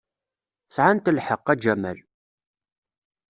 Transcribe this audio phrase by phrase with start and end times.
[0.75, 1.99] Sɛant lḥeqq, a Jamal.